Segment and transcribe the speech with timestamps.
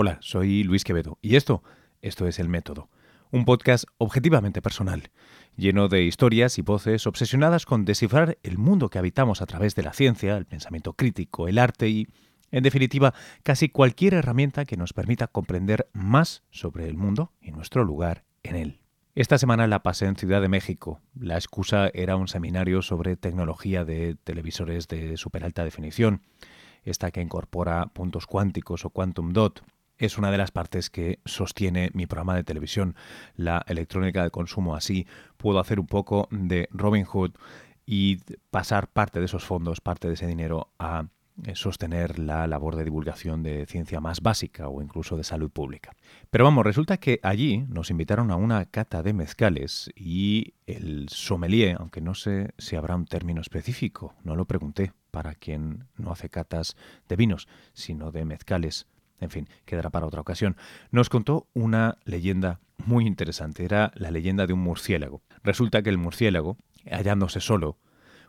[0.00, 1.64] Hola, soy Luis Quevedo y esto,
[2.02, 2.88] esto es El Método,
[3.32, 5.10] un podcast objetivamente personal,
[5.56, 9.82] lleno de historias y voces obsesionadas con descifrar el mundo que habitamos a través de
[9.82, 12.06] la ciencia, el pensamiento crítico, el arte y,
[12.52, 17.82] en definitiva, casi cualquier herramienta que nos permita comprender más sobre el mundo y nuestro
[17.82, 18.80] lugar en él.
[19.16, 21.00] Esta semana la pasé en Ciudad de México.
[21.18, 26.22] La excusa era un seminario sobre tecnología de televisores de super alta definición,
[26.84, 29.64] esta que incorpora puntos cuánticos o quantum dot,
[29.98, 32.94] es una de las partes que sostiene mi programa de televisión,
[33.36, 34.74] la electrónica de consumo.
[34.74, 37.32] Así puedo hacer un poco de Robin Hood
[37.84, 38.18] y
[38.50, 41.06] pasar parte de esos fondos, parte de ese dinero a
[41.44, 45.94] eh, sostener la labor de divulgación de ciencia más básica o incluso de salud pública.
[46.30, 51.76] Pero vamos, resulta que allí nos invitaron a una cata de mezcales y el sommelier,
[51.78, 56.28] aunque no sé si habrá un término específico, no lo pregunté para quien no hace
[56.28, 56.76] catas
[57.08, 58.86] de vinos, sino de mezcales,
[59.20, 60.56] en fin, quedará para otra ocasión.
[60.90, 63.64] Nos contó una leyenda muy interesante.
[63.64, 65.22] Era la leyenda de un murciélago.
[65.42, 66.56] Resulta que el murciélago,
[66.90, 67.78] hallándose solo,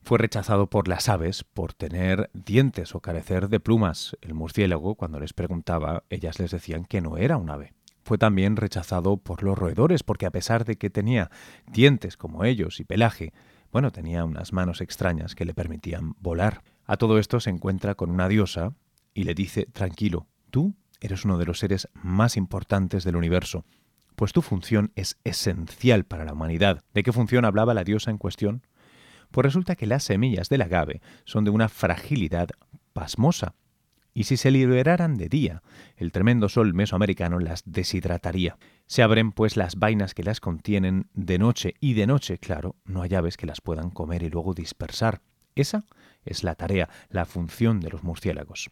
[0.01, 4.17] fue rechazado por las aves por tener dientes o carecer de plumas.
[4.21, 7.73] El murciélago, cuando les preguntaba, ellas les decían que no era un ave.
[8.03, 11.29] Fue también rechazado por los roedores porque a pesar de que tenía
[11.67, 13.33] dientes como ellos y pelaje,
[13.71, 16.63] bueno, tenía unas manos extrañas que le permitían volar.
[16.85, 18.73] A todo esto se encuentra con una diosa
[19.13, 23.65] y le dice, tranquilo, Tú eres uno de los seres más importantes del universo,
[24.15, 26.83] pues tu función es esencial para la humanidad.
[26.93, 28.65] ¿De qué función hablaba la diosa en cuestión?
[29.31, 32.49] Pues resulta que las semillas del agave son de una fragilidad
[32.93, 33.55] pasmosa,
[34.13, 35.63] y si se liberaran de día,
[35.95, 38.57] el tremendo sol mesoamericano las deshidrataría.
[38.87, 43.01] Se abren pues las vainas que las contienen de noche, y de noche, claro, no
[43.01, 45.21] hay aves que las puedan comer y luego dispersar.
[45.55, 45.85] Esa
[46.25, 48.69] es la tarea, la función de los murciélagos.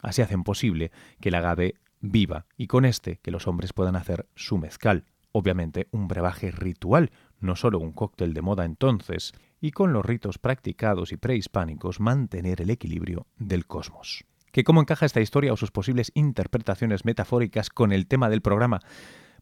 [0.00, 4.28] Así hacen posible que el agave viva y con este que los hombres puedan hacer
[4.34, 9.92] su mezcal, obviamente un brebaje ritual, no solo un cóctel de moda entonces, y con
[9.92, 14.24] los ritos practicados y prehispánicos mantener el equilibrio del cosmos.
[14.52, 18.80] ¿Que cómo encaja esta historia o sus posibles interpretaciones metafóricas con el tema del programa?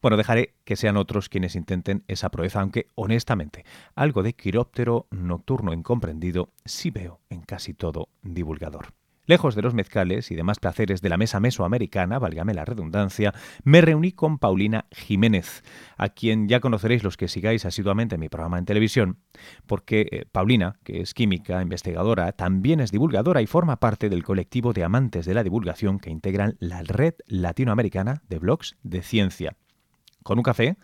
[0.03, 3.65] Bueno, dejaré que sean otros quienes intenten esa proeza, aunque honestamente
[3.95, 8.89] algo de quiróptero nocturno incomprendido sí veo en casi todo divulgador.
[9.27, 13.81] Lejos de los mezcales y demás placeres de la mesa mesoamericana, válgame la redundancia, me
[13.81, 15.65] reuní con Paulina Jiménez,
[15.97, 19.19] a quien ya conoceréis los que sigáis asiduamente mi programa en televisión,
[19.67, 24.73] porque eh, Paulina, que es química, investigadora, también es divulgadora y forma parte del colectivo
[24.73, 29.57] de amantes de la divulgación que integran la Red Latinoamericana de Blogs de Ciencia.
[30.23, 30.77] Con un café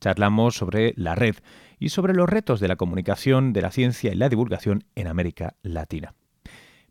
[0.00, 1.36] charlamos sobre la red
[1.78, 5.56] y sobre los retos de la comunicación, de la ciencia y la divulgación en América
[5.62, 6.14] Latina.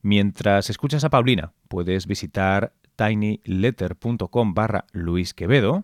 [0.02, 5.84] Mientras escuchas a Paulina, puedes visitar tinyletter.com barra Luis Quevedo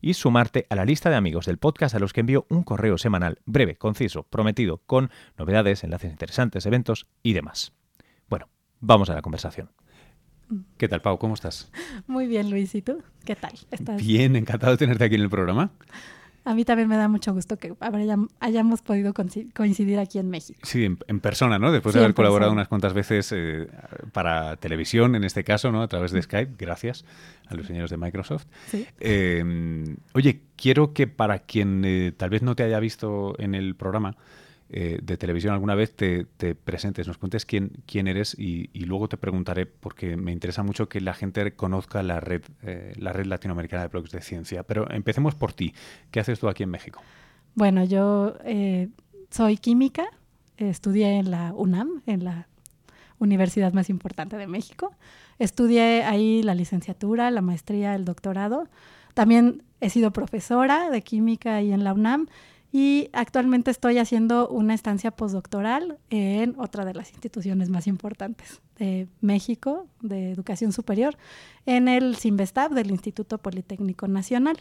[0.00, 2.96] y sumarte a la lista de amigos del podcast a los que envío un correo
[2.96, 7.72] semanal breve, conciso, prometido, con novedades, enlaces interesantes, eventos y demás.
[8.28, 8.48] Bueno,
[8.80, 9.70] vamos a la conversación.
[10.76, 11.18] ¿Qué tal, Pau?
[11.18, 11.70] ¿Cómo estás?
[12.06, 12.74] Muy bien, Luis.
[12.74, 13.02] ¿Y tú?
[13.24, 13.52] ¿Qué tal?
[13.96, 15.72] Bien, encantado de tenerte aquí en el programa.
[16.44, 17.74] A mí también me da mucho gusto que
[18.40, 20.58] hayamos podido coincidir aquí en México.
[20.64, 21.70] Sí, en, persona, ¿no?
[21.70, 23.68] Después de haber colaborado unas cuantas veces eh,
[24.12, 25.82] para televisión, en este caso, ¿no?
[25.82, 27.04] A través de Skype, gracias
[27.46, 28.46] a los señores de Microsoft.
[28.66, 28.86] Sí.
[28.98, 33.76] Eh, oye, quiero que para quien eh, tal vez no te haya visto en el
[33.76, 34.16] programa,
[34.74, 36.24] eh, de televisión alguna vez te,
[36.54, 41.02] presentes, nos cuentes quién, quién eres y, luego te preguntaré, porque me interesa mucho que
[41.02, 44.62] la gente conozca la red, eh, la red latinoamericana de blogs de ciencia.
[44.62, 45.74] Pero empecemos por ti.
[46.10, 47.02] ¿Qué haces tú aquí en México?
[47.54, 48.88] Bueno, yo eh,
[49.30, 50.06] soy química,
[50.56, 52.48] estudié en la UNAM, en la
[53.18, 54.94] universidad más importante de México.
[55.38, 58.68] Estudié ahí la licenciatura, la maestría, el doctorado.
[59.12, 62.28] También he sido profesora de química ahí en la UNAM
[62.72, 69.08] y actualmente estoy haciendo una estancia postdoctoral en otra de las instituciones más importantes de
[69.20, 71.18] México de educación superior,
[71.66, 74.56] en el CIMBESTAB del Instituto Politécnico Nacional.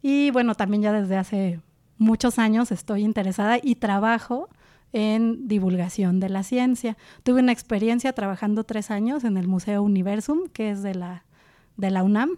[0.00, 1.60] Y bueno, también ya desde hace
[1.98, 4.48] muchos años estoy interesada y trabajo
[4.94, 6.96] en divulgación de la ciencia.
[7.24, 11.24] Tuve una experiencia trabajando tres años en el Museo Universum, que es de la,
[11.76, 12.36] de la UNAM.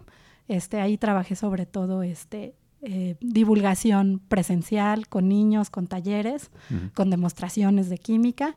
[0.49, 2.55] Este, ahí trabajé sobre todo este,
[2.89, 6.53] eh, divulgación presencial con niños, con talleres,
[6.95, 8.57] con demostraciones de química.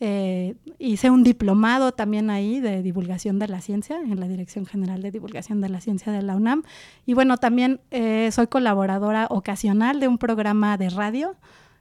[0.00, 5.00] Eh, hice un diplomado también ahí de divulgación de la ciencia en la Dirección General
[5.00, 6.64] de Divulgación de la Ciencia de la UNAM.
[7.06, 11.36] Y bueno, también eh, soy colaboradora ocasional de un programa de radio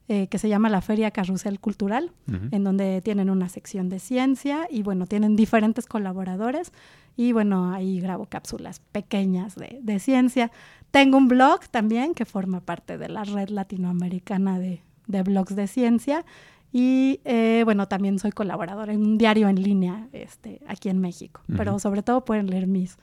[0.07, 2.11] eh, que se llama la Feria Carrusel Cultural,
[2.51, 6.71] en donde tienen una sección de ciencia y bueno, tienen diferentes colaboradores
[7.17, 10.51] y bueno, ahí grabo cápsulas pequeñas de, de ciencia.
[10.91, 15.67] Tengo un blog también que forma parte de la red latinoamericana de, de blogs de
[15.67, 16.25] ciencia
[16.71, 21.41] y eh, bueno, también soy colaboradora en un diario en línea este, aquí en México,
[21.55, 22.97] pero sobre todo pueden leer mis,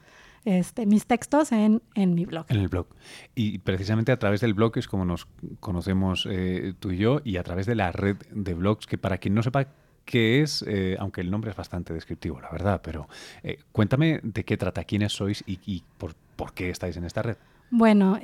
[0.44, 2.44] este, mis textos en, en, mi blog.
[2.50, 2.86] En el blog.
[3.34, 5.26] Y precisamente a través del blog es como nos
[5.60, 9.16] conocemos eh, tú y yo, y a través de la red de blogs, que para
[9.18, 9.66] quien no sepa
[10.04, 13.08] qué es, eh, aunque el nombre es bastante descriptivo, la verdad, pero
[13.72, 17.38] cuéntame de qué trata, quiénes sois y, y por, por, qué estáis en esta red.
[17.70, 18.18] Bueno,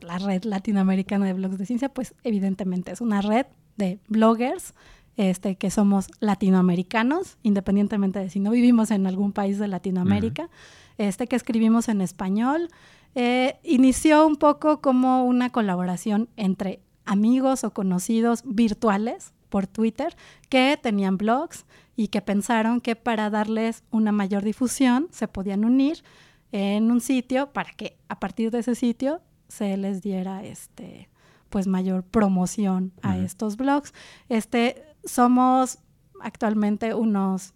[0.00, 4.74] la red latinoamericana de blogs de ciencia, pues evidentemente es una red de bloggers
[5.18, 10.48] este, que somos latinoamericanos, independientemente de si no vivimos en algún país de Latinoamérica,
[10.96, 12.68] este, que escribimos en español.
[13.16, 20.16] Eh, inició un poco como una colaboración entre amigos o conocidos virtuales por Twitter
[20.48, 21.66] que tenían blogs
[21.96, 26.04] y que pensaron que para darles una mayor difusión se podían unir
[26.52, 31.08] en un sitio para que a partir de ese sitio se les diera este
[31.48, 33.94] pues mayor promoción a estos blogs.
[34.28, 35.78] Este, somos
[36.20, 37.54] actualmente unos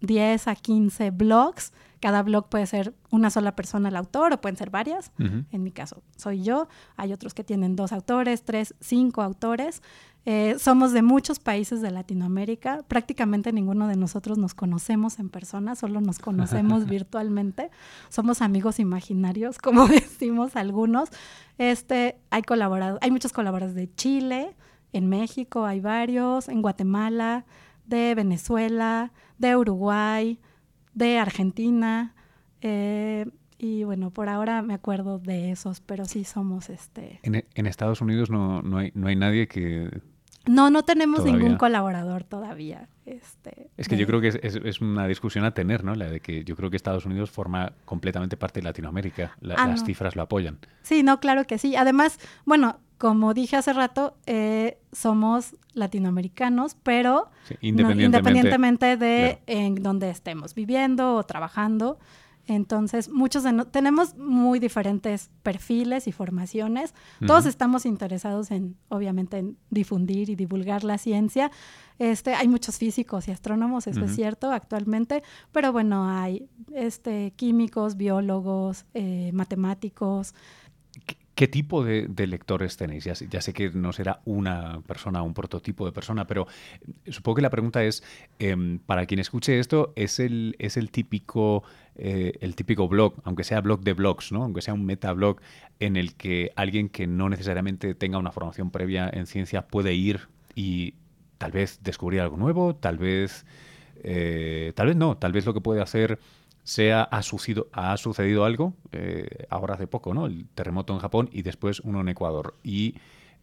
[0.00, 1.72] 10 a 15 blogs.
[2.00, 5.12] Cada blog puede ser una sola persona el autor o pueden ser varias.
[5.18, 6.68] En mi caso soy yo.
[6.96, 9.82] Hay otros que tienen dos autores, tres, cinco autores.
[10.26, 12.82] Eh, somos de muchos países de Latinoamérica.
[12.88, 17.70] Prácticamente ninguno de nosotros nos conocemos en persona, solo nos conocemos virtualmente.
[18.08, 21.08] Somos amigos imaginarios, como decimos algunos.
[21.58, 22.42] Este, hay,
[23.00, 24.56] hay muchos colaboradores de Chile,
[24.92, 27.46] en México hay varios, en Guatemala,
[27.86, 30.38] de Venezuela, de Uruguay,
[30.94, 32.14] de Argentina.
[32.60, 33.26] Eh,
[33.62, 37.20] y bueno, por ahora me acuerdo de esos, pero sí somos este.
[37.22, 40.00] En, en Estados Unidos no, no, hay, no hay nadie que.
[40.46, 42.88] No, no tenemos ningún colaborador todavía.
[43.04, 45.94] Este, es que yo creo que es, es, una discusión a tener, ¿no?
[45.94, 49.36] La de que yo creo que Estados Unidos forma completamente parte de Latinoamérica.
[49.56, 50.58] Ah, las cifras lo apoyan.
[50.82, 51.76] Sí, no, claro que sí.
[51.76, 57.30] Además, bueno, como dije hace rato, eh, somos latinoamericanos, pero
[57.60, 61.98] independientemente, de en donde estemos viviendo o trabajando.
[62.50, 66.94] Entonces, muchos de tenemos muy diferentes perfiles y formaciones.
[67.24, 71.52] Todos estamos interesados en, obviamente, en difundir y divulgar la ciencia.
[72.00, 77.96] Este, hay muchos físicos y astrónomos, eso es cierto, actualmente, pero bueno, hay este, químicos,
[77.96, 80.34] biólogos, eh, matemáticos,
[81.40, 83.04] ¿Qué tipo de, lectores tenéis?
[83.04, 86.46] Ya, sé que no será una persona, un prototipo de persona, pero
[87.06, 88.02] eh, supongo que la pregunta es,
[88.38, 91.62] em, para quien escuche esto, ¿es el, es el típico...
[92.02, 94.42] Eh, el típico blog, aunque sea blog de blogs, ¿no?
[94.42, 95.36] aunque sea un metablog
[95.80, 100.28] en el que alguien que no necesariamente tenga una formación previa en ciencia puede ir
[100.54, 100.94] y
[101.36, 103.44] tal vez descubrir algo nuevo, tal vez,
[104.02, 106.18] eh, tal vez no, tal vez lo que puede hacer
[106.64, 110.24] sea ha sucedido, ha sucedido algo, eh, ahora hace poco, ¿no?
[110.24, 112.54] El terremoto en Japón y después uno en Ecuador.
[112.64, 112.94] Y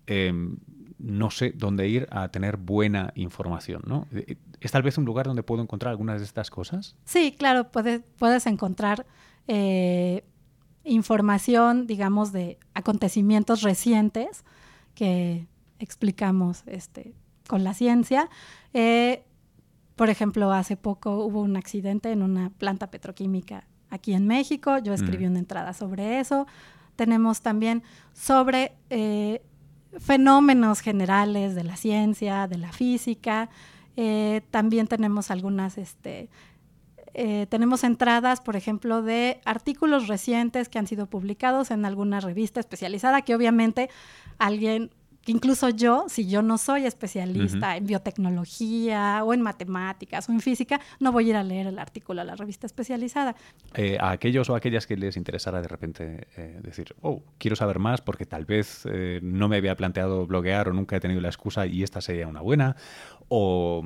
[0.08, 0.58] em,
[0.98, 4.08] no sé dónde ir a tener buena información, ¿no?
[4.12, 6.96] Eh, ¿Es tal vez un lugar donde puedo encontrar algunas de estas cosas?
[7.06, 9.06] Sí, claro, puedes, puedes encontrar
[9.48, 10.24] eh,
[10.84, 14.44] información, digamos, de acontecimientos recientes
[14.96, 15.46] que
[15.78, 17.14] explicamos este,
[17.48, 18.30] con la ciencia.
[19.98, 24.78] Por ejemplo, hace poco hubo un accidente en una planta petroquímica aquí en México.
[24.78, 26.46] Yo escribí una entrada sobre eso.
[26.96, 27.82] Tenemos también
[28.14, 29.42] sobre eh,
[30.00, 33.50] fenómenos generales de la ciencia, de la física.
[33.96, 36.30] Eh, también tenemos algunas, este,
[37.14, 42.60] eh, tenemos entradas, por ejemplo, de artículos recientes que han sido publicados en alguna revista
[42.60, 43.90] especializada, que obviamente
[44.38, 44.92] alguien
[45.28, 50.80] incluso yo, si yo no soy especialista en biotecnología o en matemáticas o en física,
[51.00, 53.36] no voy a ir a leer el artículo a la revista especializada.
[53.74, 57.80] Eh, a aquellos o aquellas que les interesara de repente eh, decir, oh, quiero saber
[57.80, 61.30] más porque tal vez eh, no me había planteado bloguear o nunca he tenido la
[61.30, 62.76] excusa y esta sería una buena,
[63.30, 63.84] o,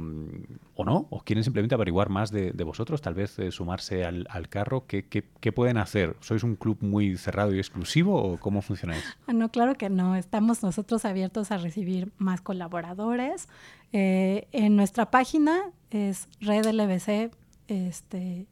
[0.75, 5.05] o no, o quieren simplemente averiguar más de, vosotros, tal vez sumarse al, carro, ¿qué,
[5.07, 6.15] ¿qué, pueden hacer?
[6.19, 9.03] ¿Sois un club muy cerrado y exclusivo o cómo funcionáis?
[9.27, 13.48] Ah, no, claro que no, estamos nosotros abiertos a recibir más colaboradores.
[13.93, 17.27] Eh, en nuestra página es redlbc.wordpress.com.
[17.67, 18.48] Este,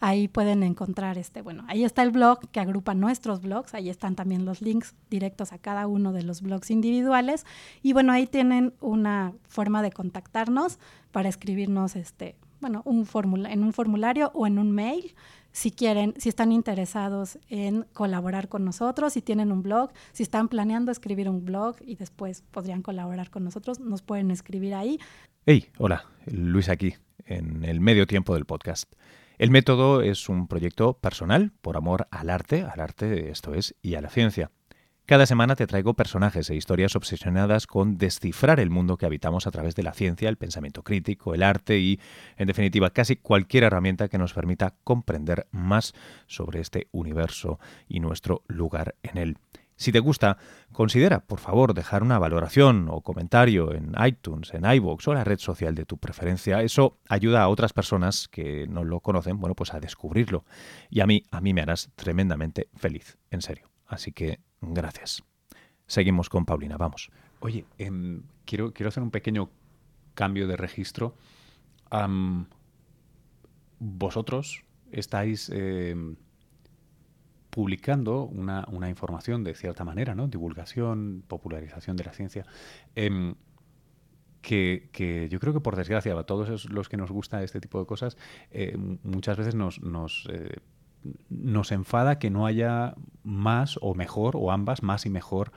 [0.00, 4.14] ahí pueden encontrar este, bueno, ahí está el blog que agrupa nuestros blogs, ahí están
[4.14, 7.44] también los links directos a cada uno de los blogs individuales
[7.82, 10.78] y bueno, ahí tienen una forma de contactarnos
[11.12, 13.06] para escribirnos este, bueno, un
[13.46, 15.14] en un formulario o en un mail
[15.56, 20.48] si quieren, si están interesados en colaborar con nosotros, si tienen un blog, si están
[20.48, 25.00] planeando escribir un blog y después podrían colaborar con nosotros, nos pueden escribir ahí.
[25.46, 28.92] Hey, hola, Luis aquí, en el medio tiempo del podcast.
[29.38, 33.94] El método es un proyecto personal por amor al arte, al arte esto es, y
[33.94, 34.50] a la ciencia.
[35.04, 39.50] Cada semana te traigo personajes e historias obsesionadas con descifrar el mundo que habitamos a
[39.50, 42.00] través de la ciencia, el pensamiento crítico, el arte y,
[42.38, 45.92] en definitiva, casi cualquier herramienta que nos permita comprender más
[46.26, 49.38] sobre este universo y nuestro lugar en él.
[49.76, 50.38] Si te gusta,
[50.72, 55.38] considera, por favor, dejar una valoración o comentario en iTunes, en iVoox o la red
[55.38, 56.62] social de tu preferencia.
[56.62, 60.44] Eso ayuda a otras personas que no lo conocen, bueno, pues a descubrirlo.
[60.88, 63.70] Y a mí, a mí me harás tremendamente feliz, en serio.
[63.86, 65.22] Así que Gracias.
[65.86, 67.10] Seguimos con Paulina, vamos.
[67.40, 69.50] Oye, em, quiero, quiero hacer un pequeño
[70.14, 71.14] cambio de registro.
[73.78, 76.16] vosotros estáis em,
[77.56, 80.28] publicando una, información de cierta manera, ¿no?
[80.28, 82.44] Divulgación, popularización de la ciencia.
[82.94, 83.34] Em,
[84.42, 87.86] que, yo creo que por desgracia a todos los que nos gusta este tipo de
[87.86, 88.18] cosas
[88.50, 90.58] eh, muchas veces nos, nos eh,
[91.30, 92.94] nos enfada que no haya
[93.24, 95.50] más o mejor, o ambas, más y mejor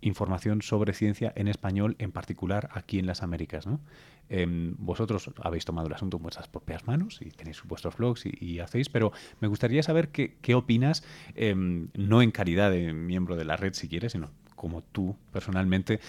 [0.00, 3.66] información sobre ciencia en español, en particular aquí en las Américas.
[3.66, 3.80] ¿no?
[4.28, 8.60] Em, vosotros habéis tomado el asunto en vuestras propias manos y tenéis vuestros blogs y,
[8.60, 11.04] hacéis, pero me gustaría saber qué, qué opinas,
[11.34, 16.00] em, no en calidad de miembro de la red si quieres, sino como tú personalmente,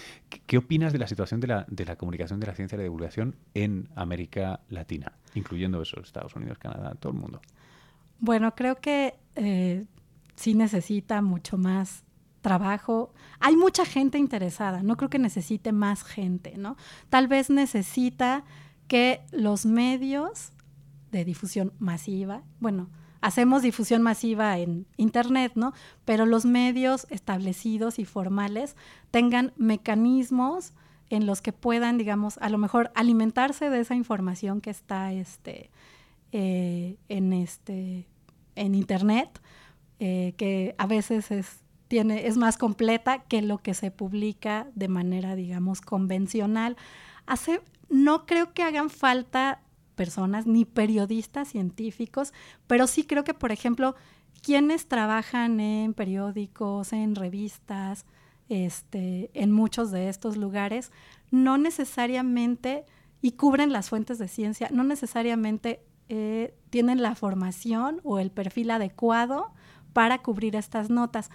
[0.46, 2.84] ¿qué, opinas de la situación de la, de la comunicación de la ciencia y la
[2.84, 7.40] divulgación en América Latina, incluyendo eso, Estados Unidos, Canadá, todo el mundo?
[8.18, 9.84] Bueno, creo que eh,
[10.34, 12.04] sí necesita mucho más
[12.40, 13.12] trabajo.
[13.40, 16.76] Hay mucha gente interesada, no creo que necesite más gente, ¿no?
[17.08, 18.44] Tal vez necesita
[18.86, 20.52] que los medios
[21.10, 22.88] de difusión masiva, bueno,
[23.20, 25.72] hacemos difusión masiva en Internet, ¿no?
[26.04, 28.76] Pero los medios establecidos y formales
[29.10, 30.72] tengan mecanismos
[31.10, 35.70] en los que puedan, digamos, a lo mejor alimentarse de esa información que está este,
[36.32, 38.06] eh, en, este,
[38.54, 39.40] en Internet,
[40.00, 44.88] eh, que a veces es, tiene, es más completa que lo que se publica de
[44.88, 46.76] manera, digamos, convencional.
[47.26, 49.62] Hace, no creo que hagan falta
[49.94, 52.32] personas ni periodistas científicos,
[52.66, 53.96] pero sí creo que, por ejemplo,
[54.42, 58.06] quienes trabajan en periódicos, en revistas,
[58.48, 60.92] este, en muchos de estos lugares,
[61.30, 62.84] no necesariamente,
[63.20, 68.70] y cubren las fuentes de ciencia, no necesariamente eh, tienen la formación o el perfil
[68.70, 69.52] adecuado
[69.92, 71.30] para cubrir estas notas.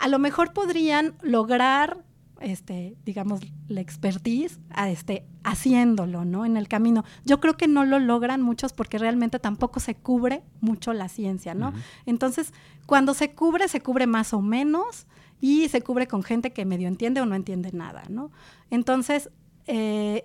[0.00, 2.04] A lo mejor podrían lograr,
[2.40, 6.44] este, digamos, la expertise este, haciéndolo, ¿no?
[6.44, 7.04] En el camino.
[7.24, 11.54] Yo creo que no lo logran muchos porque realmente tampoco se cubre mucho la ciencia,
[11.54, 11.72] ¿no?
[12.06, 12.52] Entonces,
[12.86, 15.06] cuando se cubre, se cubre más o menos
[15.40, 18.30] y se cubre con gente que medio entiende o no entiende nada, ¿no?
[18.70, 19.30] Entonces,
[19.66, 20.24] eh,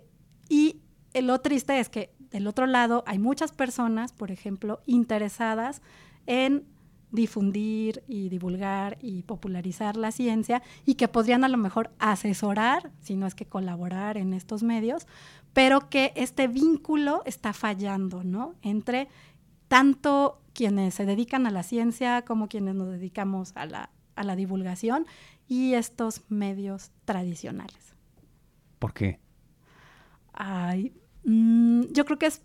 [0.49, 0.81] y
[1.13, 5.81] lo triste es que del otro lado, hay muchas personas, por ejemplo, interesadas
[6.25, 6.65] en
[7.15, 13.15] difundir y divulgar y popularizar la ciencia y que podrían a lo mejor asesorar, si
[13.15, 15.07] no es que colaborar en estos medios,
[15.53, 18.55] pero que este vínculo está fallando, ¿no?
[18.61, 19.07] Entre
[19.67, 24.35] tanto quienes se dedican a la ciencia como quienes nos dedicamos a la, a la
[24.35, 25.07] divulgación
[25.47, 27.95] y estos medios tradicionales.
[28.79, 29.19] ¿Por qué?
[30.33, 30.93] Ay,
[31.25, 32.41] Mm, yo creo que es,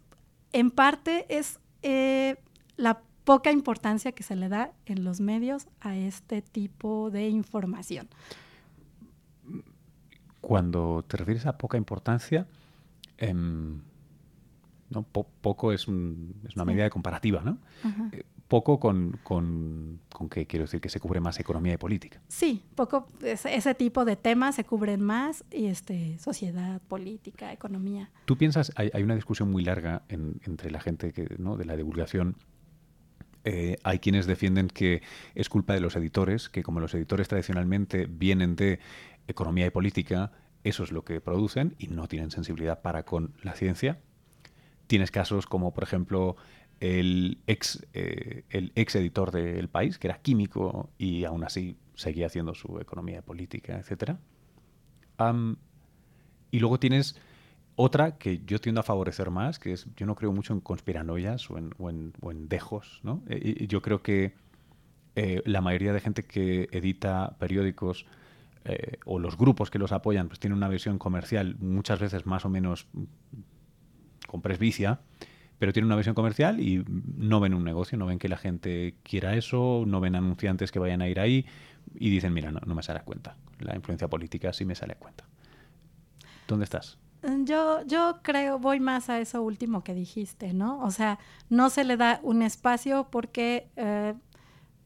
[0.52, 2.36] en parte, es eh,
[2.76, 8.08] la poca importancia que se le da en los medios a este tipo de información.
[10.40, 12.46] Cuando te refieres a poca importancia,
[13.18, 13.80] em,
[14.88, 15.02] ¿no?
[15.02, 17.58] poco es, una medida de comparativa, ¿no?
[18.50, 22.20] poco con, con, con que quiero decir que se cubre más economía y política.
[22.26, 28.10] Sí, poco ese, tipo de temas se cubren más y este sociedad, política, economía.
[28.24, 31.56] Tú piensas, hay, hay una discusión muy larga entre la gente que, ¿no?
[31.56, 32.34] de la divulgación.
[33.44, 35.02] Eh, hay quienes defienden que
[35.34, 38.80] es culpa de los editores, que como los editores tradicionalmente vienen de
[39.28, 40.32] economía y política,
[40.62, 43.98] eso es lo que producen y no tienen sensibilidad para con la ciencia.
[44.86, 46.36] Tienes casos como, por ejemplo,
[46.80, 52.26] el ex, eh, el ex editor del país, que era químico y aún así seguía
[52.26, 54.16] haciendo su economía política, etc.
[56.50, 57.20] y luego tienes
[57.80, 61.50] otra que yo tiendo a favorecer más, que es, yo no creo mucho en conspiranoias
[61.50, 61.90] o en, o
[62.30, 63.22] en, dejos, ¿no?
[63.28, 64.34] Eh, yo creo que
[65.16, 68.06] eh, la mayoría de gente que edita periódicos
[69.06, 72.50] o los grupos que los apoyan, pues tienen una visión comercial muchas veces más o
[72.50, 72.86] menos
[74.26, 75.00] con presbicia
[75.60, 78.94] pero tienen una visión comercial y no ven un negocio, no ven que la gente
[79.02, 81.44] quiera eso, no ven anunciantes que vayan a ir ahí
[81.94, 83.36] y dicen, mira, no, no me sale a cuenta.
[83.58, 85.24] La influencia política sí me sale a cuenta.
[86.48, 86.96] ¿Dónde estás?
[87.22, 90.80] Mm, yo, yo creo, voy más a eso último que dijiste, ¿no?
[90.82, 94.14] O sea, no se le da un espacio porque eh,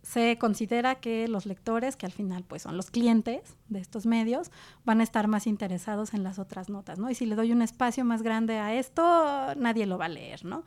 [0.03, 4.51] se considera que los lectores, que al final pues son los clientes de estos medios,
[4.85, 7.11] van a estar más interesados en las otras notas, ¿no?
[7.11, 10.45] Y si le doy un espacio más grande a esto, nadie lo va a leer,
[10.45, 10.65] ¿no?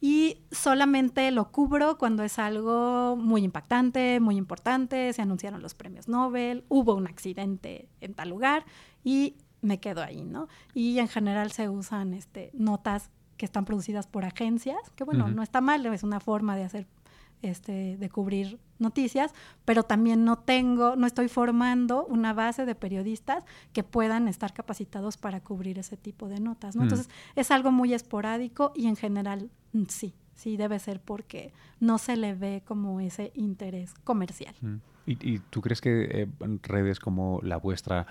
[0.00, 6.08] Y solamente lo cubro cuando es algo muy impactante, muy importante, se anunciaron los premios
[6.08, 8.64] Nobel, hubo un accidente en tal lugar
[9.04, 10.48] y me quedo ahí, ¿no?
[10.74, 15.42] Y en general se usan este, notas que están producidas por agencias, que bueno, no
[15.42, 16.86] está mal, es una forma de hacer
[17.42, 19.32] este, de cubrir noticias,
[19.64, 25.16] pero también no tengo, no estoy formando una base de periodistas que puedan estar capacitados
[25.16, 26.82] para cubrir ese tipo de notas, ¿no?
[26.82, 26.84] Mm.
[26.84, 31.98] Entonces, es algo muy esporádico y en general mm, sí, sí debe ser porque no
[31.98, 34.54] se le ve como ese interés comercial.
[34.60, 34.76] Mm.
[35.04, 36.28] ¿Y, tú crees que eh,
[36.62, 38.06] redes como la vuestra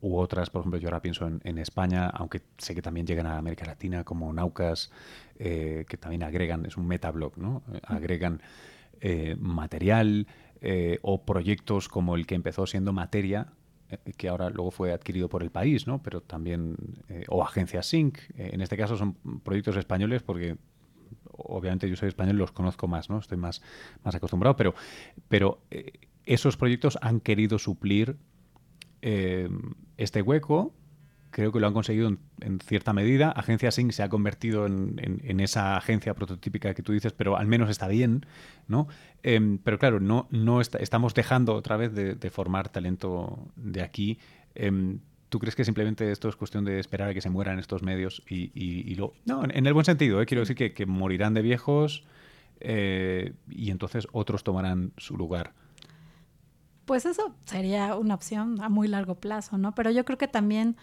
[0.00, 3.38] u otras, por ejemplo, yo ahora pienso en, España, aunque sé que también llegan a
[3.38, 4.90] América Latina, como Naucas,
[5.38, 7.62] eh, que también agregan, es un metablog, ¿no?
[7.72, 8.42] Eh, agregan
[9.00, 10.26] eh, material
[11.02, 13.52] o proyectos como el que empezó siendo Materia,
[14.16, 16.02] que ahora luego fue adquirido por el país, ¿no?
[16.02, 16.74] Pero también,
[17.28, 19.14] o Agencia Sync, en este caso son
[19.44, 20.56] proyectos españoles porque
[21.30, 23.20] obviamente yo soy español y los conozco más, ¿no?
[23.20, 23.62] Estoy más,
[24.02, 24.74] más acostumbrado, pero,
[25.28, 25.60] pero
[26.26, 28.16] esos proyectos han querido suplir
[29.02, 29.48] eh,
[29.96, 30.74] este hueco
[31.30, 32.08] creo que lo han conseguido
[32.40, 33.30] en, cierta medida.
[33.30, 37.70] Agencia Sync se ha convertido en, esa agencia prototípica que tú dices, pero al menos
[37.70, 38.26] está bien,
[38.66, 38.88] ¿no?
[39.22, 44.18] Em, pero claro, no, no estamos dejando otra vez de, formar talento de aquí.
[44.54, 47.82] Em, ¿Tú crees que simplemente esto es cuestión de esperar a que se mueran estos
[47.82, 48.96] medios y.
[49.26, 50.26] No, en el buen sentido, ¿eh?
[50.26, 52.04] quiero decir que, que morirán de viejos
[52.60, 55.52] eh, y entonces otros tomarán su lugar.
[56.88, 59.74] Pues eso sería una opción a muy largo plazo, ¿no?
[59.74, 60.74] Pero yo creo que también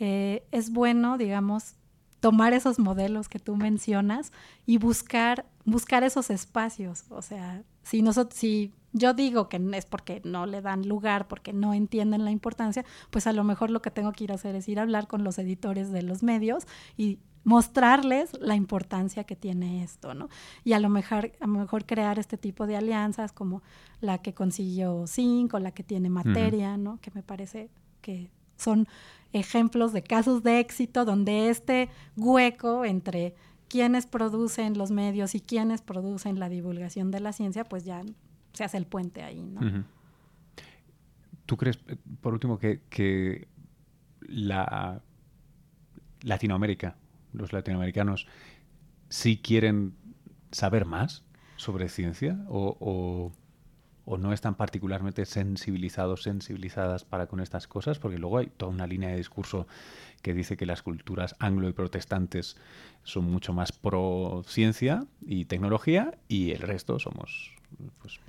[0.00, 1.76] eh, es bueno, digamos,
[2.18, 4.32] tomar esos modelos que tú mencionas
[4.66, 7.04] y buscar, buscar esos espacios.
[7.10, 11.52] O sea, si nosotros, si yo digo que es porque no le dan lugar, porque
[11.52, 14.56] no entienden la importancia, pues a lo mejor lo que tengo que ir a hacer
[14.56, 19.36] es ir a hablar con los editores de los medios y mostrarles la importancia que
[19.36, 20.28] tiene esto, ¿no?
[20.64, 23.62] Y a lo mejor, a lo mejor crear este tipo de alianzas como
[24.00, 27.00] la que consiguió Cinco, la que tiene Materia, ¿no?
[27.00, 28.86] Que me parece que son
[29.32, 33.34] ejemplos de casos de éxito donde este hueco entre
[33.68, 38.02] quienes producen los medios y quienes producen la divulgación de la ciencia, pues ya
[38.52, 39.84] se hace el puente ahí, ¿no?
[41.46, 41.78] ¿Tú crees,
[42.20, 43.48] por último, que, que
[44.20, 45.02] la
[46.20, 46.96] Latinoamérica
[47.32, 48.26] los latinoamericanos
[49.08, 49.94] sí quieren
[50.50, 51.22] saber más
[51.56, 53.32] sobre ciencia o,
[54.18, 59.08] no están particularmente sensibilizados, sensibilizadas para con estas cosas, porque luego hay toda una línea
[59.10, 59.66] de discurso
[60.20, 62.56] que dice que las culturas anglo y protestantes
[63.04, 67.52] son mucho más pro ciencia y tecnología y el resto somos
[68.00, 68.20] pues,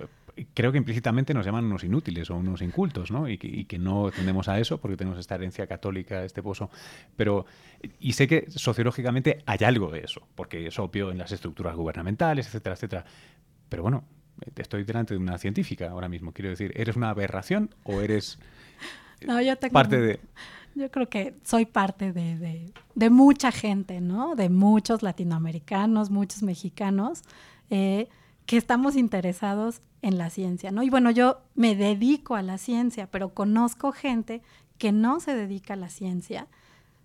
[0.54, 3.28] creo que implícitamente nos llaman unos inútiles o unos incultos, ¿no?
[3.28, 6.70] Y que, no tendemos a eso porque tenemos esta herencia católica, este pozo.
[7.16, 7.46] Pero,
[8.00, 12.46] y sé que sociológicamente hay algo de eso, porque es obvio en las estructuras gubernamentales,
[12.46, 13.04] etcétera, etcétera.
[13.68, 14.04] Pero bueno,
[14.56, 16.32] estoy delante de una científica ahora mismo.
[16.32, 18.38] Quiero decir, ¿eres una aberración o eres
[19.72, 20.20] parte de...?
[20.76, 24.34] Yo creo que soy parte de, de, mucha gente, ¿no?
[24.34, 27.22] De muchos latinoamericanos, muchos mexicanos.
[27.70, 28.08] Eh,
[28.46, 30.82] que estamos interesados en la ciencia, ¿no?
[30.82, 34.42] Y bueno, yo me dedico a la ciencia, pero conozco gente
[34.78, 36.48] que no se dedica a la ciencia,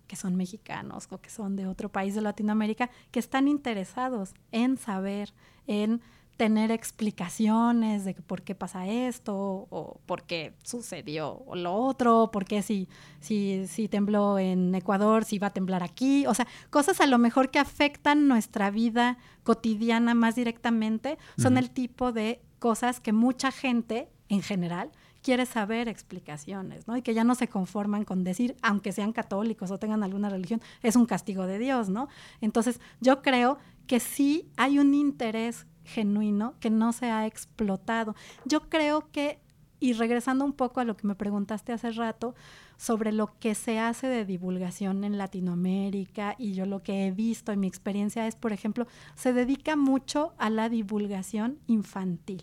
[0.06, 4.76] que son mexicanos o que son de otro país de Latinoamérica, que están interesados en
[4.76, 5.32] saber,
[5.66, 6.02] en
[6.40, 9.36] tener explicaciones de por qué pasa esto
[9.68, 12.88] o por qué sucedió lo otro, por qué si,
[13.20, 17.18] si, si tembló en Ecuador, si va a temblar aquí, o sea, cosas a lo
[17.18, 23.50] mejor que afectan nuestra vida cotidiana más directamente, son el tipo de cosas que mucha
[23.50, 26.96] gente en general quiere saber explicaciones, ¿no?
[26.96, 30.62] Y que ya no se conforman con decir, aunque sean católicos o tengan alguna religión,
[30.82, 32.08] es un castigo de Dios, ¿no?
[32.40, 38.14] Entonces, yo creo que sí hay un interés genuino que no se ha explotado.
[38.44, 39.40] Yo creo que,
[39.78, 42.34] y regresando un poco a lo que me preguntaste hace rato,
[42.76, 47.52] sobre lo que se hace de divulgación en Latinoamérica y yo lo que he visto
[47.52, 52.42] en mi experiencia es, por ejemplo, se dedica mucho a la divulgación infantil.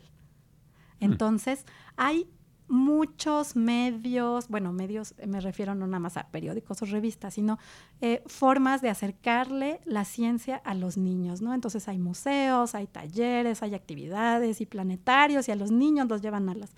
[0.99, 1.05] Mm.
[1.05, 2.29] Entonces, hay
[2.67, 7.57] muchos medios, bueno, medios me refiero no nada más a periódicos o revistas, sino
[8.01, 11.53] eh, formas de acercarle la ciencia a los niños, ¿no?
[11.53, 16.49] Entonces hay museos, hay talleres, hay actividades y planetarios y a los niños los llevan
[16.49, 16.75] a las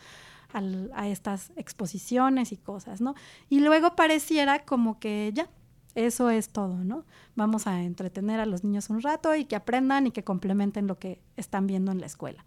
[0.51, 3.13] a estas exposiciones y cosas, ¿no?
[3.49, 5.47] Y luego pareciera como que ya,
[5.95, 7.05] eso es todo, ¿no?
[7.35, 10.97] Vamos a entretener a los niños un rato y que aprendan y que complementen lo
[10.97, 12.45] que están viendo en la escuela.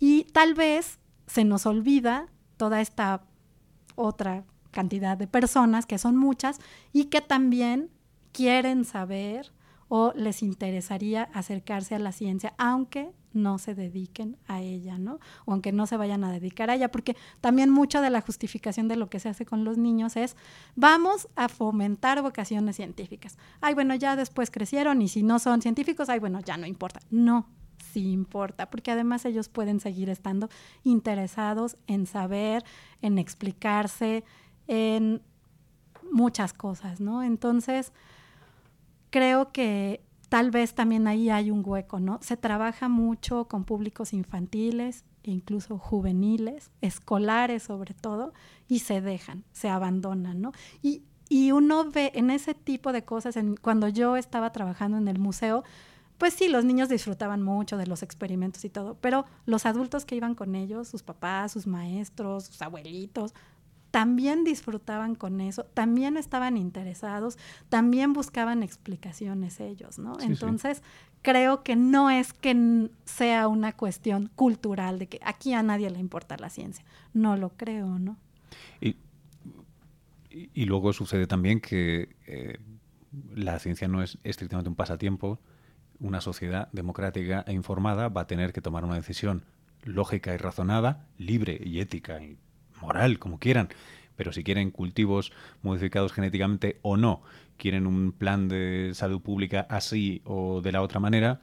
[0.00, 2.28] Y tal vez se nos olvida
[2.60, 3.22] toda esta
[3.94, 6.58] otra cantidad de personas, que son muchas,
[6.92, 7.88] y que también
[8.32, 9.50] quieren saber
[9.88, 15.20] o les interesaría acercarse a la ciencia, aunque no se dediquen a ella, ¿no?
[15.46, 18.88] O aunque no se vayan a dedicar a ella, porque también mucha de la justificación
[18.88, 20.36] de lo que se hace con los niños es,
[20.76, 23.38] vamos a fomentar vocaciones científicas.
[23.62, 27.00] Ay, bueno, ya después crecieron y si no son científicos, ay, bueno, ya no importa.
[27.10, 27.46] No,
[27.80, 30.48] sí importa, porque además ellos pueden seguir estando
[30.84, 32.64] interesados en saber,
[33.02, 34.24] en explicarse,
[34.66, 35.22] en
[36.10, 37.22] muchas cosas, ¿no?
[37.22, 37.92] Entonces,
[39.10, 42.18] creo que tal vez también ahí hay un hueco, ¿no?
[42.22, 48.32] Se trabaja mucho con públicos infantiles, e incluso juveniles, escolares sobre todo,
[48.68, 50.52] y se dejan, se abandonan, ¿no?
[50.82, 55.08] Y, y uno ve en ese tipo de cosas, en, cuando yo estaba trabajando en
[55.08, 55.64] el museo,
[56.20, 60.16] pues sí, los niños disfrutaban mucho de los experimentos y todo, pero los adultos que
[60.16, 63.32] iban con ellos, sus papás, sus maestros, sus abuelitos,
[63.90, 67.38] también disfrutaban con eso, también estaban interesados,
[67.70, 70.20] también buscaban explicaciones ellos, ¿no?
[70.20, 70.82] Entonces,
[71.22, 76.00] creo que no es que sea una cuestión cultural de que aquí a nadie le
[76.00, 78.18] importa la ciencia, no lo creo, ¿no?
[78.82, 78.96] Y,
[80.28, 82.58] y luego sucede también que eh,
[83.34, 85.40] la ciencia no es estrictamente un pasatiempo,
[86.00, 89.44] una sociedad democrática e informada va a tener que tomar una decisión
[89.82, 92.38] lógica y razonada, libre y ética y
[92.80, 93.68] moral, como quieran,
[94.16, 95.32] pero si quieren cultivos
[95.62, 97.22] modificados genéticamente o no,
[97.56, 101.40] quieren un plan de salud pública así o de la otra manera,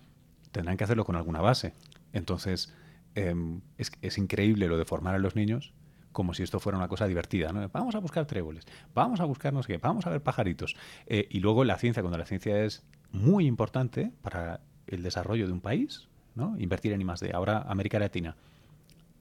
[0.51, 1.73] tendrán que hacerlo con alguna base.
[2.13, 2.73] Entonces,
[3.15, 5.73] em, es, increíble lo de formar a los niños
[6.11, 7.51] como si esto fuera una cosa divertida.
[7.51, 7.67] ¿no?
[7.69, 8.65] Vamos a buscar tréboles,
[8.95, 10.75] vamos a buscar no sé qué, vamos a ver pajaritos.
[11.05, 15.53] Eh, y luego la ciencia, cuando la ciencia es muy importante para el desarrollo de
[15.53, 16.57] un país, ¿no?
[16.59, 17.31] invertir en I+.D.
[17.33, 18.35] Ahora América Latina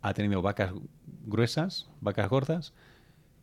[0.02, 0.72] ha tenido vacas
[1.24, 2.72] gruesas, vacas gordas,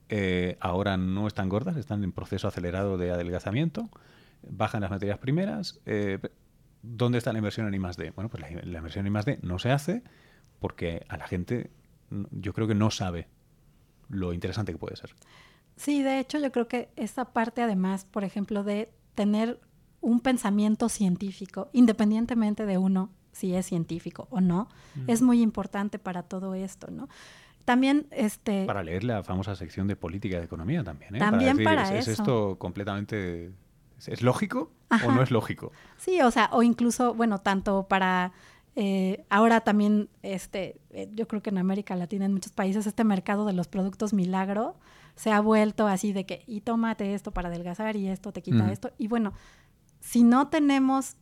[0.09, 3.89] eh, ahora no están gordas, están en proceso acelerado de adelgazamiento,
[4.47, 5.79] bajan las materias primeras.
[5.85, 6.19] Eh,
[6.81, 8.11] ¿Dónde está la inversión en I+.D.?
[8.11, 9.39] Bueno, pues la, la, inversión en I+.D.
[9.41, 10.03] no se hace
[10.59, 11.71] porque a la gente
[12.31, 13.27] yo creo que no sabe
[14.09, 15.15] lo interesante que puede ser.
[15.75, 19.59] Sí, de hecho yo creo que esa parte además, por ejemplo, de tener
[20.03, 24.67] un pensamiento científico, independientemente de uno si es científico o no,
[25.07, 27.09] es muy importante para todo esto, ¿no?
[27.65, 28.65] También, este...
[28.65, 31.19] Para leer la famosa sección de política de economía también, ¿eh?
[31.19, 32.11] También para, ¿es, eso.
[32.11, 33.51] ¿Es esto completamente...
[34.05, 35.71] ¿Es lógico o no es lógico?
[35.97, 38.33] Sí, o sea, o incluso, bueno, tanto para...
[38.75, 43.03] Eh, ahora también, este, eh, yo creo que en América Latina, en muchos países, este
[43.03, 44.75] mercado de los productos milagro
[45.15, 48.71] se ha vuelto así de que, y tómate esto para adelgazar y esto te quita
[48.71, 48.91] esto.
[48.97, 49.33] Y bueno,
[50.03, 51.15] si no tenemos,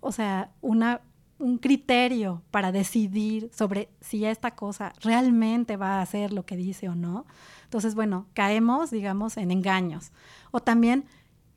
[0.00, 1.02] o sea, una
[1.42, 6.88] un criterio para decidir sobre si esta cosa realmente va a hacer lo que dice
[6.88, 7.26] o no.
[7.64, 10.12] Entonces, bueno, caemos, digamos, en engaños.
[10.52, 11.04] O también,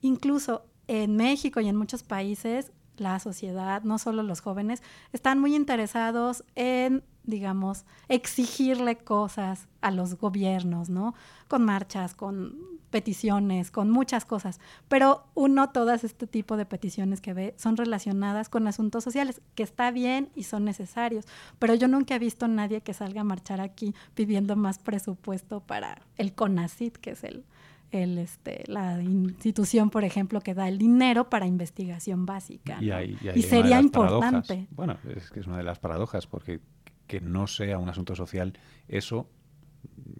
[0.00, 5.54] incluso en México y en muchos países, la sociedad, no solo los jóvenes, están muy
[5.54, 11.14] interesados en digamos, exigirle cosas a los gobiernos, ¿no?
[11.48, 14.60] Con marchas, con peticiones, con muchas cosas.
[14.88, 19.62] Pero uno, todas este tipo de peticiones que ve son relacionadas con asuntos sociales, que
[19.62, 21.26] está bien y son necesarios.
[21.58, 25.60] Pero yo nunca he visto a nadie que salga a marchar aquí pidiendo más presupuesto
[25.60, 27.44] para el CONACIT, que es el,
[27.90, 32.78] el, este, la institución, por ejemplo, que da el dinero para investigación básica.
[32.82, 34.66] Y, sería importante.
[34.70, 36.60] Bueno, es que es una de las paradojas, porque
[37.06, 39.28] que no sea un asunto social, eso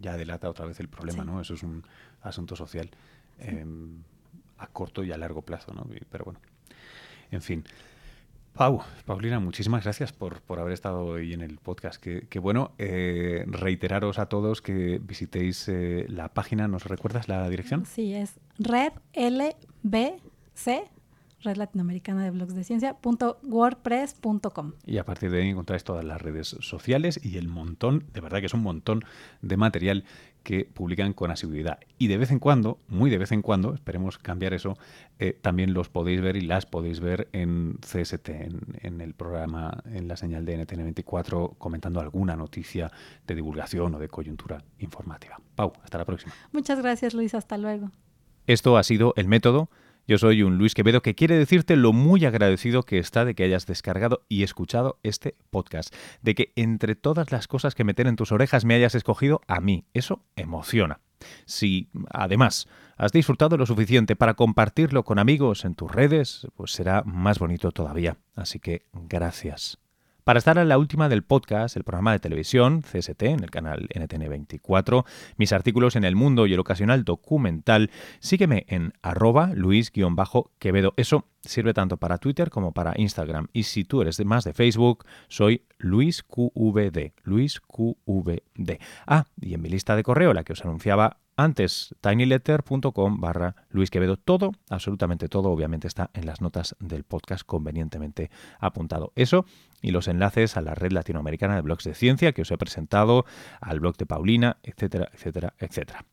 [0.00, 1.40] ya delata otra vez el problema, ¿no?
[1.40, 1.84] Eso es un
[2.22, 2.90] asunto social
[3.38, 4.02] em,
[4.58, 5.86] a corto y a largo plazo, ¿no?
[6.10, 6.40] Pero bueno,
[7.30, 7.64] en fin.
[8.54, 12.02] Pau, Paulina, muchísimas gracias por, por haber estado hoy en el podcast.
[12.02, 12.72] Qué, bueno.
[12.78, 16.66] Eh, reiteraros a todos que visitéis eh, la página.
[16.66, 17.84] ¿Nos recuerdas la dirección?
[17.84, 20.90] Sí, es Red LBC
[21.46, 24.72] red latinoamericana de blogs de ciencia.wordpress.com.
[24.84, 28.40] Y a partir de ahí encontráis todas las redes sociales y el montón, de verdad
[28.40, 29.04] que es un montón
[29.40, 30.04] de material
[30.46, 31.80] que publican con asiduidad.
[31.98, 34.78] Y de vez en cuando, muy de vez en cuando, esperemos cambiar eso,
[35.18, 40.06] eh, también los podéis ver y las podéis ver en CST, en, el programa, en
[40.06, 42.92] la señal de NTN24, comentando alguna noticia
[43.26, 45.40] de divulgación o de coyuntura informativa.
[45.56, 46.32] Pau, hasta la próxima.
[46.52, 47.34] Muchas gracias, Luis.
[47.34, 47.90] Hasta luego.
[48.46, 49.68] Esto ha sido El Método.
[50.08, 53.42] Yo soy un Luis Quevedo que quiere decirte lo muy agradecido que está de que
[53.42, 55.92] hayas descargado y escuchado este podcast,
[56.22, 59.60] de que entre todas las cosas que meter en tus orejas me hayas escogido a
[59.60, 59.84] mí.
[59.94, 61.00] Eso emociona.
[61.44, 67.02] Si además has disfrutado lo suficiente para compartirlo con amigos en tus redes, pues será
[67.04, 68.16] más bonito todavía.
[68.36, 69.78] Así que gracias.
[70.26, 73.88] Para estar en la última del podcast, el programa de televisión CST en el canal
[73.94, 75.04] NTN24,
[75.36, 80.94] mis artículos en El Mundo y el ocasional documental, sígueme en arroba luis-quevedo.
[80.96, 83.46] Eso sirve tanto para Twitter como para Instagram.
[83.52, 87.12] Y si tú eres más de Facebook, soy luisqvd.
[87.22, 88.80] luisqvd.
[89.06, 93.90] Ah, y en mi lista de correo, la que os anunciaba antes, tinyletter.com barra Luis
[93.90, 94.16] Quevedo.
[94.16, 99.12] Todo, absolutamente todo, obviamente está en las notas del podcast convenientemente apuntado.
[99.16, 99.44] Eso
[99.82, 103.24] y los enlaces a la red latinoamericana de blogs de ciencia que os he presentado,
[103.60, 106.04] al blog de Paulina, etcétera, etcétera, etcétera.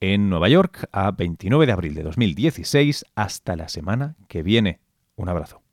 [0.00, 4.80] En Nueva York, a 29 de abril de 2016, hasta la semana que viene.
[5.16, 5.65] Un abrazo.